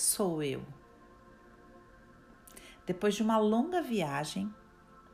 [0.00, 0.64] sou eu?
[2.86, 4.52] Depois de uma longa viagem,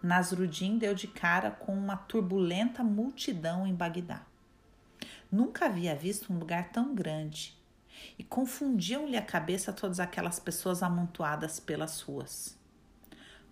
[0.02, 4.24] Nasruddin deu de cara com uma turbulenta multidão em Bagdá.
[5.30, 7.58] Nunca havia visto um lugar tão grande
[8.18, 12.56] e confundiam-lhe a cabeça todas aquelas pessoas amontoadas pelas ruas.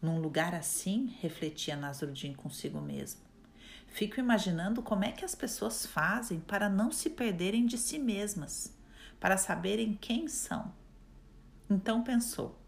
[0.00, 3.22] Num lugar assim, refletia Nasruddin consigo mesmo,
[3.88, 8.72] fico imaginando como é que as pessoas fazem para não se perderem de si mesmas,
[9.18, 10.72] para saberem quem são.
[11.68, 12.58] Então pensou: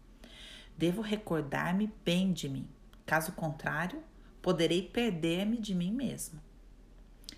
[0.77, 2.67] devo recordar-me bem de mim,
[3.05, 4.03] caso contrário,
[4.41, 6.41] poderei perder-me de mim mesmo.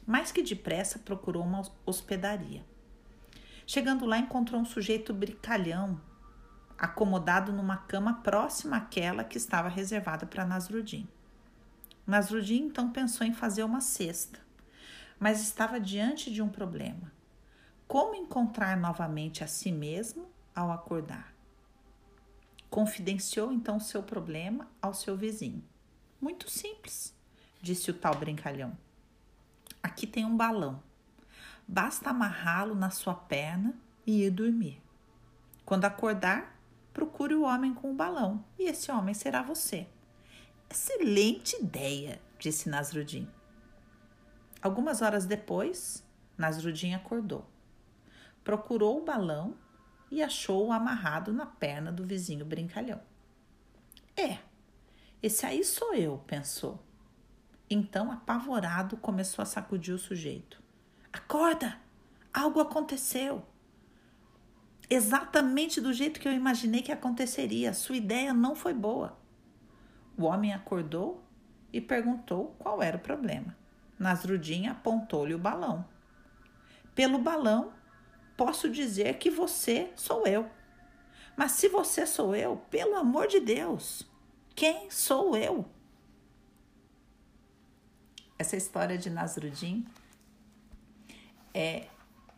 [0.05, 2.65] Mais que depressa procurou uma hospedaria.
[3.65, 6.01] Chegando lá, encontrou um sujeito brincalhão,
[6.77, 11.07] acomodado numa cama próxima àquela que estava reservada para Nasrudin.
[12.07, 14.39] Nasrudin então pensou em fazer uma cesta,
[15.19, 17.11] mas estava diante de um problema.
[17.87, 21.38] Como encontrar novamente a si mesmo ao acordar?
[22.69, 25.63] Confidenciou então seu problema ao seu vizinho.
[26.21, 27.15] Muito simples,
[27.61, 28.77] disse o tal brincalhão.
[29.81, 30.81] Aqui tem um balão.
[31.67, 33.73] Basta amarrá-lo na sua perna
[34.05, 34.81] e ir dormir.
[35.65, 36.59] Quando acordar,
[36.93, 39.87] procure o homem com o balão e esse homem será você.
[40.69, 43.27] Excelente ideia, disse Nasrudin.
[44.61, 46.03] Algumas horas depois,
[46.37, 47.47] Nasrudin acordou.
[48.43, 49.55] Procurou o balão
[50.11, 53.01] e achou-o amarrado na perna do vizinho brincalhão.
[54.15, 54.39] É,
[55.21, 56.83] esse aí sou eu, pensou.
[57.69, 60.61] Então, apavorado, começou a sacudir o sujeito.
[61.13, 61.77] Acorda!
[62.33, 63.45] Algo aconteceu!
[64.89, 67.73] Exatamente do jeito que eu imaginei que aconteceria.
[67.73, 69.17] Sua ideia não foi boa.
[70.17, 71.23] O homem acordou
[71.71, 73.55] e perguntou qual era o problema.
[73.99, 75.85] Nasrudin apontou-lhe o balão.
[76.95, 77.71] Pelo balão,
[78.39, 80.49] posso dizer que você sou eu.
[81.35, 84.09] Mas se você sou eu, pelo amor de Deus,
[84.55, 85.69] quem sou eu?
[88.37, 89.85] Essa história de Nasruddin
[91.53, 91.87] é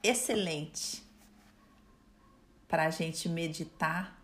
[0.01, 1.03] excelente
[2.67, 4.19] para a gente meditar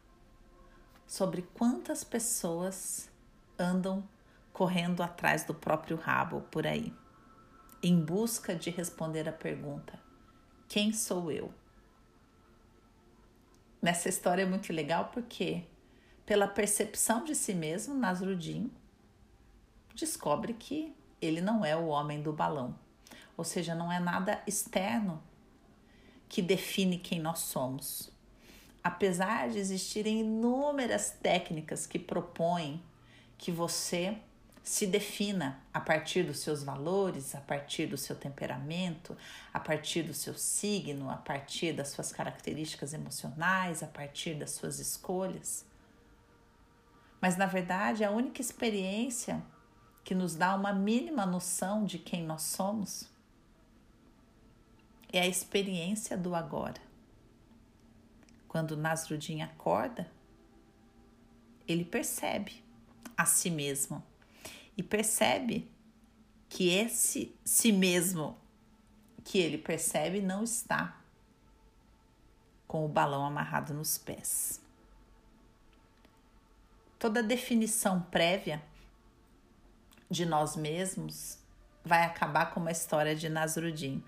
[1.06, 3.07] sobre quantas pessoas
[3.59, 4.03] andam
[4.52, 6.91] correndo atrás do próprio rabo por aí,
[7.84, 10.00] em busca de responder a pergunta:
[10.68, 11.53] quem sou eu?
[13.82, 15.64] Nessa história é muito legal porque,
[16.26, 18.72] pela percepção de si mesmo, Nasruddin
[19.94, 22.78] descobre que ele não é o homem do balão.
[23.36, 25.22] Ou seja, não é nada externo
[26.28, 28.12] que define quem nós somos.
[28.84, 32.82] Apesar de existirem inúmeras técnicas que propõem
[33.38, 34.18] que você
[34.67, 39.16] se defina a partir dos seus valores, a partir do seu temperamento,
[39.53, 44.78] a partir do seu signo, a partir das suas características emocionais, a partir das suas
[44.78, 45.66] escolhas.
[47.22, 49.41] Mas na verdade, a única experiência
[50.03, 53.09] que nos dá uma mínima noção de quem nós somos,
[55.13, 56.81] é a experiência do agora.
[58.49, 60.11] Quando Nasrudin acorda,
[61.66, 62.61] ele percebe
[63.16, 64.03] a si mesmo
[64.78, 65.70] e percebe
[66.48, 68.38] que esse si mesmo
[69.24, 71.02] que ele percebe não está
[72.68, 74.62] com o balão amarrado nos pés.
[77.00, 78.64] Toda definição prévia
[80.10, 81.40] de nós mesmos
[81.84, 84.04] vai acabar com uma história de Nasruddin,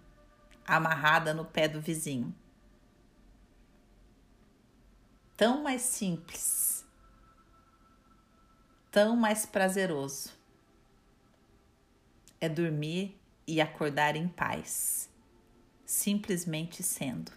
[0.65, 2.33] amarrada no pé do vizinho.
[5.35, 6.85] Tão mais simples,
[8.91, 10.38] tão mais prazeroso
[12.41, 15.09] é dormir e acordar em paz,
[15.85, 17.31] simplesmente sendo.